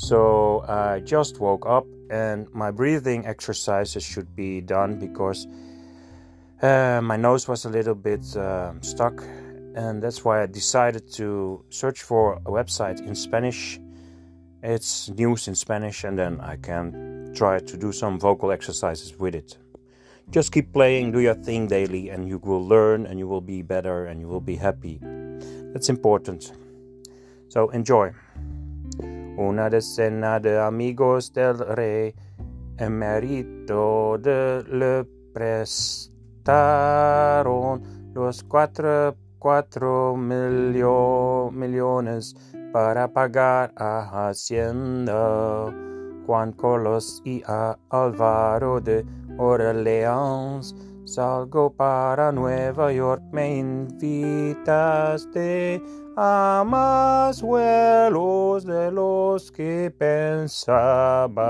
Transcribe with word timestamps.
So 0.00 0.64
I 0.66 1.00
just 1.00 1.40
woke 1.40 1.66
up 1.66 1.86
and 2.08 2.48
my 2.54 2.70
breathing 2.70 3.26
exercises 3.26 4.02
should 4.02 4.34
be 4.34 4.62
done 4.62 4.98
because 4.98 5.46
uh, 6.62 7.02
my 7.02 7.18
nose 7.18 7.46
was 7.46 7.66
a 7.66 7.68
little 7.68 7.94
bit 7.94 8.24
uh, 8.34 8.72
stuck, 8.80 9.22
and 9.74 10.02
that's 10.02 10.24
why 10.24 10.42
I 10.42 10.46
decided 10.46 11.12
to 11.12 11.62
search 11.68 12.02
for 12.02 12.36
a 12.46 12.50
website 12.50 13.06
in 13.06 13.14
Spanish. 13.14 13.78
It's 14.62 15.10
news 15.10 15.48
in 15.48 15.54
Spanish, 15.54 16.02
and 16.04 16.18
then 16.18 16.40
I 16.40 16.56
can 16.56 17.32
try 17.34 17.58
to 17.58 17.76
do 17.76 17.92
some 17.92 18.18
vocal 18.18 18.52
exercises 18.52 19.18
with 19.18 19.34
it. 19.34 19.58
Just 20.30 20.50
keep 20.50 20.72
playing, 20.72 21.12
do 21.12 21.20
your 21.20 21.34
thing 21.34 21.66
daily, 21.66 22.08
and 22.08 22.26
you 22.26 22.38
will 22.38 22.66
learn, 22.66 23.04
and 23.04 23.18
you 23.18 23.28
will 23.28 23.42
be 23.42 23.60
better, 23.60 24.06
and 24.06 24.18
you 24.18 24.28
will 24.28 24.40
be 24.40 24.56
happy. 24.56 24.98
That's 25.74 25.90
important. 25.90 26.52
So 27.48 27.68
enjoy. 27.68 28.12
Una 29.36 29.70
decena 29.70 30.40
de 30.40 30.60
amigos 30.60 31.32
del 31.32 31.58
rey, 31.58 32.12
emerito 32.78 34.18
de 34.18 34.64
le 34.68 35.04
prestaron 35.32 37.82
los 38.14 38.42
cuatro, 38.44 39.16
cuatro 39.38 40.16
millones 40.16 41.44
para 42.72 43.12
pagar 43.12 43.72
a 43.76 44.28
Hacienda. 44.28 45.74
Juan 46.26 46.52
Carlos 46.52 47.22
y 47.24 47.42
a 47.46 47.76
Alvaro 47.90 48.80
de 48.80 49.04
Orleans. 49.36 50.74
Salgo 51.04 51.72
para 51.72 52.30
Nueva 52.30 52.92
York, 52.92 53.20
me 53.32 53.58
invitaste 53.58 54.62
a 56.22 56.64
más 56.66 57.40
vuelos 57.40 58.66
de 58.66 58.92
los 58.92 59.50
que 59.50 59.90
pensaba. 59.96 61.40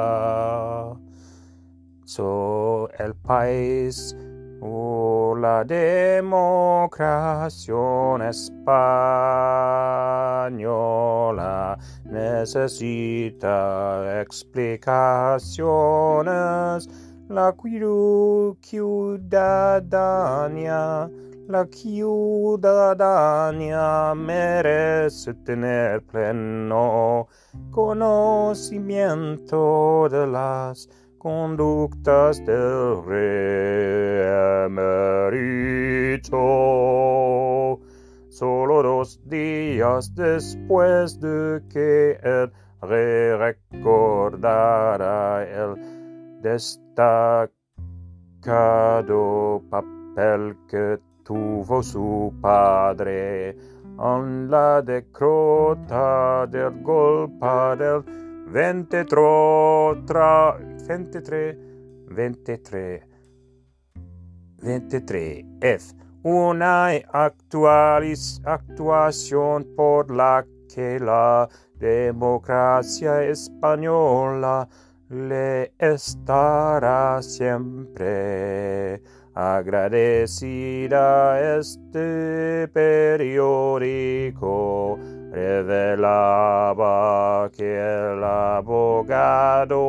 So 2.04 2.88
el 3.00 3.16
país 3.16 4.16
o 4.60 5.34
la 5.36 5.64
democracia 5.64 7.74
española 8.28 8.56
necesita 12.04 13.50
explicaciones. 14.20 16.88
La 17.28 17.52
ciudadanía, 18.60 21.10
la 21.50 21.66
ciudadanía 21.66 24.14
merece 24.14 25.34
tener 25.34 26.06
pleno 26.06 27.26
conocimiento 27.72 30.08
de 30.08 30.28
las 30.28 30.88
conductas 31.18 32.38
del 32.46 33.04
rey 33.04 34.22
emérito. 34.66 36.38
Solo 38.28 38.82
dos 38.84 39.20
días 39.28 40.14
después 40.14 41.18
de 41.18 41.60
que 41.68 42.12
el 42.22 42.52
rey 42.80 43.36
recordara 43.36 45.42
el 45.42 45.74
destacado 46.42 47.50
papel 49.68 50.56
que 50.68 51.09
tuvo 51.30 51.80
su 51.80 52.34
padre 52.40 53.50
en 53.50 54.50
la 54.50 54.82
derrota 54.82 56.44
del 56.48 56.82
golpe 56.82 57.46
del 57.78 58.02
23, 58.48 59.06
23, 60.88 61.56
23, 62.08 63.06
23 64.60 65.44
F. 65.60 65.94
Una 66.24 66.88
actuación 68.42 69.68
por 69.76 70.10
la 70.10 70.44
que 70.74 70.98
la 70.98 71.48
democracia 71.76 73.22
española 73.22 74.68
le 75.08 75.74
estará 75.78 77.22
siempre 77.22 79.00
agradecida 79.34 80.98
este 81.58 82.68
periódico 82.68 83.38
revelaba 85.32 86.80
que 87.56 87.76
el 87.76 88.24
abogado 88.24 89.84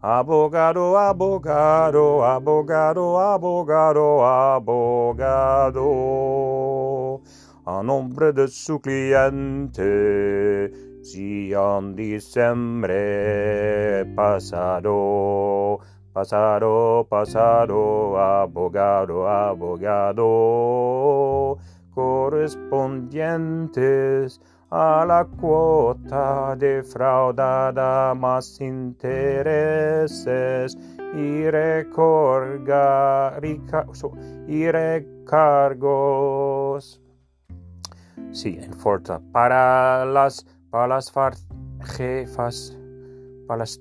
abogado 0.00 0.98
abogado 0.98 2.24
abogado 2.24 3.18
abogado 3.18 4.26
abogado 4.26 5.82
a 7.64 7.82
nombre 7.82 8.32
de 8.32 8.48
su 8.48 8.80
cliente 8.80 10.70
si 11.02 11.52
en 11.52 11.96
diciembre 11.96 12.94
pasado, 14.14 15.80
pasado, 16.12 17.06
pasado, 17.08 18.18
abogado, 18.18 19.28
abogado, 19.28 20.26
correspondientes 21.94 24.40
a 24.70 25.04
la 25.06 25.24
cuota 25.24 26.56
defraudada 26.56 28.14
más 28.14 28.60
intereses 28.60 30.76
y, 31.14 31.48
recorga, 31.50 33.38
recargos. 34.70 37.00
Sí, 38.30 38.58
en 38.60 38.72
Forta. 38.72 39.20
Para 39.32 40.04
las 40.06 40.46
para 40.72 40.88
las 40.88 41.12
jefas, 41.84 42.74
para 43.46 43.58
las, 43.58 43.78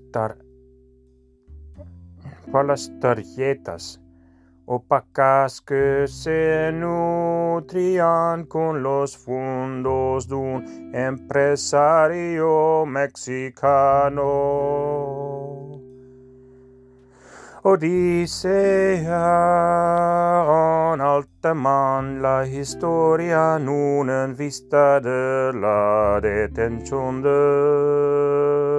para 2.52 2.66
las 2.66 2.92
tarjetas 3.00 4.02
opacas 4.66 5.60
que 5.62 6.06
se 6.08 6.72
nutrían 6.74 8.46
con 8.46 8.84
los 8.84 9.18
fondos 9.18 10.28
de 10.28 10.36
un 10.36 10.92
empresario 10.94 12.86
mexicano. 12.86 14.22
Odisea 17.64 19.12
en 20.94 21.02
altaman 21.02 22.22
la 22.22 22.48
historia 22.48 23.58
en 23.58 24.36
vista 24.36 25.00
de 25.00 25.52
la 25.54 26.20
detención 26.22 27.22
de 27.22 28.71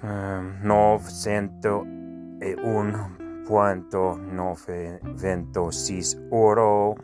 eh, 0.04 0.42
novecientos 0.64 1.86
y 2.42 2.54
uno 2.64 3.25
punto 3.48 4.20
seis 5.72 6.18
oro, 6.32 6.96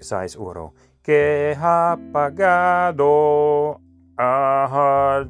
6 0.00 0.36
oro, 0.36 0.74
que 1.02 1.56
ha 1.58 1.98
pagado 2.12 3.80
a 4.16 5.24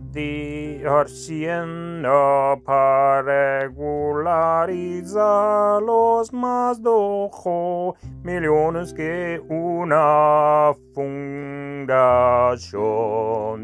Hacienda 0.84 2.56
para 2.64 3.22
regularizar 3.22 5.82
los 5.82 6.32
más 6.32 6.82
de 6.82 7.94
millones 8.22 8.94
que 8.94 9.42
una 9.48 10.72
fundación 10.94 12.78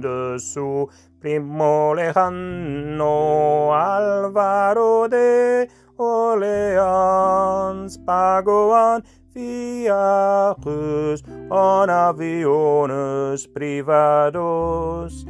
de 0.02 0.38
su 0.38 0.88
primo 1.20 1.94
lejano 1.94 3.74
Álvaro 3.74 5.08
de 5.08 5.70
Orleans 5.96 7.98
pagoan 7.98 9.04
viajes 9.34 11.24
en 11.26 11.90
aviones 11.90 13.48
privados. 13.48 15.26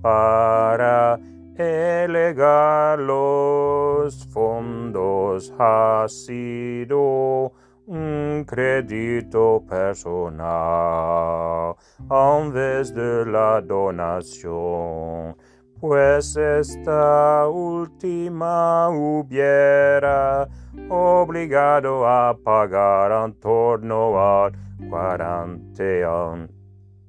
para 0.00 1.20
elegar 1.56 2.98
los 2.98 4.26
fondos. 4.28 5.52
Ha 5.58 6.06
sido 6.08 7.52
un 7.86 8.44
crédito 8.46 9.62
personal 9.68 11.74
en 12.10 12.52
vez 12.52 12.94
de 12.94 13.26
la 13.26 13.60
donación 13.60 15.36
pues 15.86 16.34
esta 16.34 17.46
última 17.46 18.88
hubiera 18.88 20.48
obligado 20.88 22.08
a 22.08 22.34
pagar 22.42 23.26
en 23.26 23.34
torno 23.34 24.18
al 24.18 24.54
41 24.88 26.48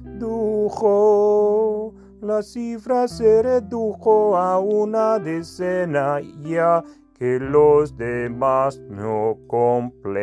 redujo, 0.10 1.94
la 2.22 2.41
cifra 2.41 3.08
se 3.08 3.44
redujo 3.44 4.36
a 4.36 4.58
una 4.58 5.20
decena 5.20 6.20
ya 6.41 6.84
que 7.13 7.39
los 7.39 7.96
demás 7.96 8.80
no 8.89 9.38
completaron 9.46 10.18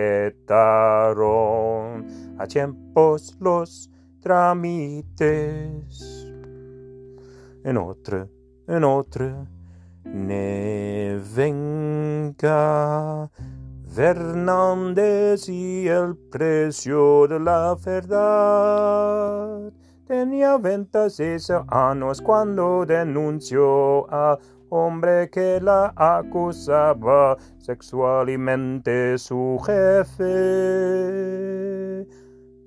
a 2.36 2.46
tiempos 2.48 3.36
los 3.38 3.88
trámites. 4.20 5.54
En 7.62 7.76
otra, 7.76 8.26
en 8.66 8.82
otra, 8.82 9.46
ne 10.04 11.20
venga 11.36 13.30
Fernández 13.98 15.48
y 15.48 15.88
el 15.88 16.14
precio 16.30 17.26
de 17.26 17.40
la 17.40 17.74
verdad 17.84 19.72
tenía 20.06 20.56
26 20.56 21.50
años 21.66 22.22
cuando 22.22 22.86
denunció 22.86 24.08
a 24.08 24.38
hombre 24.68 25.28
que 25.30 25.60
la 25.60 25.92
acusaba 25.96 27.36
sexualmente 27.58 29.18
su 29.18 29.58
jefe. 29.66 30.22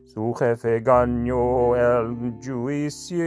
Su 0.04 0.34
jefe 0.34 0.82
ganó 0.82 1.78
el 1.78 2.34
juicio, 2.44 3.24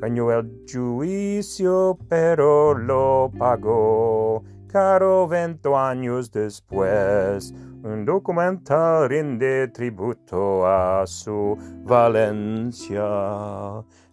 ganó 0.00 0.30
el 0.30 0.64
juicio, 0.72 1.98
pero 2.08 2.74
lo 2.78 3.32
pagó 3.36 4.53
caro 4.74 5.26
20 5.28 5.68
años 5.76 6.32
después. 6.32 7.54
Un 7.84 8.04
documental 8.04 9.08
rinde 9.08 9.68
tributo 9.68 10.66
a 10.66 11.06
su 11.06 11.56
Valencia. 11.84 13.04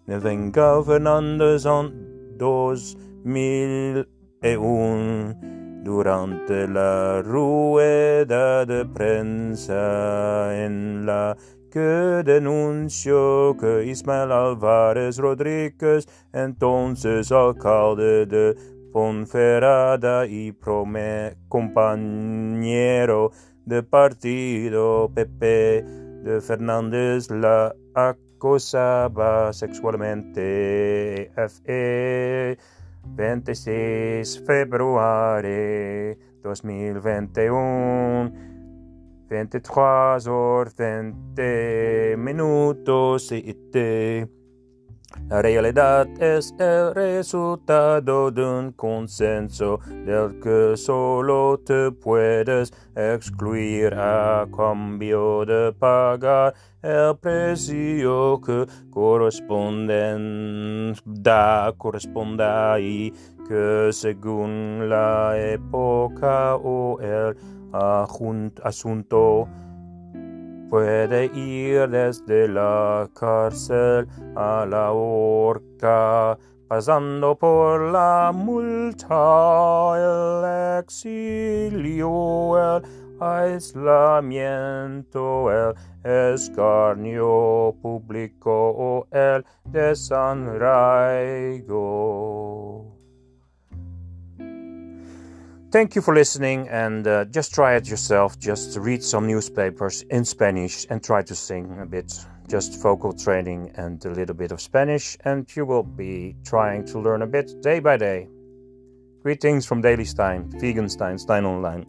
Nevenga 0.06 0.84
Fernández 0.84 1.65
en 1.65 2.38
2001 2.38 5.36
durante 5.84 6.68
la 6.68 7.24
rueda 7.24 8.63
de 8.63 8.86
prensa 8.86 10.63
en 10.63 11.08
la 11.08 11.36
que 11.72 11.80
denunció 11.80 13.56
que 13.58 13.86
Ismael 13.86 14.32
Álvarez 14.32 15.18
Rodríguez, 15.18 16.08
entonces 16.34 17.32
alcalde 17.32 18.25
de 18.25 18.56
Ponferrada 18.91 20.27
y 20.27 20.51
compañero 21.48 23.31
de 23.65 23.83
partido 23.83 25.10
PP 25.13 25.83
de 26.24 26.41
Fernández, 26.41 27.31
la 27.31 27.74
acosaba 27.95 29.53
sexualmente. 29.53 31.31
FE 31.36 32.57
26 33.05 34.43
februari 34.45 36.17
2021 36.43 38.31
23 39.29 40.27
horas 40.27 40.75
20 40.75 42.15
minutos 42.17 43.31
y 43.31 43.53
la 45.30 45.41
realidad 45.41 46.08
es 46.22 46.53
el 46.60 46.94
resultado 46.94 48.32
de 48.32 48.44
un 48.44 48.72
consenso 48.74 49.80
del 50.06 50.39
que 50.39 50.75
solo 50.75 51.60
te 51.65 51.91
puedes 51.91 52.74
excluir 52.96 53.94
a 53.96 54.46
cambio 54.56 55.46
de 55.46 55.74
pagar 55.74 56.53
el 56.82 57.15
precio 57.18 58.41
que 58.41 58.65
corresponden, 58.89 60.94
da, 61.06 61.74
corresponda 61.77 62.80
y 62.80 63.13
que 63.48 63.89
según 63.91 64.89
la 64.89 65.34
época 65.38 66.56
o 66.56 67.00
el 67.00 67.38
asunto 68.63 69.48
puede 70.72 71.25
ir 71.36 71.88
desde 71.90 72.48
la 72.48 73.08
cárcel 73.13 74.08
a 74.38 74.66
la 74.66 74.94
horca, 74.94 76.38
pasando 76.70 77.36
por 77.36 77.92
la 77.92 78.32
multa, 78.34 79.96
el 79.98 80.80
exilio, 80.80 82.08
el 82.58 82.84
aislamiento, 83.20 84.32
el 85.51 85.75
escarnio 86.10 87.75
público 87.82 88.70
o 88.70 89.06
el 89.12 89.46
desarraigo. 89.66 90.32
Thank 95.72 95.96
you 95.96 96.01
for 96.01 96.13
listening 96.13 96.68
and 96.68 97.08
uh, 97.08 97.24
just 97.24 97.54
try 97.54 97.75
it 97.75 97.88
yourself. 97.88 98.38
Just 98.38 98.78
read 98.78 99.01
some 99.01 99.25
newspapers 99.25 100.01
in 100.10 100.25
Spanish 100.25 100.86
and 100.90 101.01
try 101.01 101.22
to 101.22 101.34
sing 101.34 101.80
a 101.80 101.86
bit. 101.86 102.13
Just 102.50 102.82
vocal 102.82 103.13
training 103.13 103.72
and 103.75 104.04
a 104.04 104.10
little 104.10 104.36
bit 104.36 104.51
of 104.51 104.60
Spanish, 104.60 105.16
and 105.24 105.48
you 105.56 105.66
will 105.66 105.84
be 105.84 106.36
trying 106.44 106.84
to 106.88 107.00
learn 107.00 107.22
a 107.22 107.28
bit 107.28 107.62
day 107.62 107.80
by 107.80 107.96
day. 107.96 108.28
Greetings 109.24 109.66
from 109.66 109.80
Daily 109.80 110.04
Stein, 110.04 110.51
Vegan 110.60 110.90
Stein, 110.90 111.18
Stein 111.18 111.46
Online. 111.46 111.86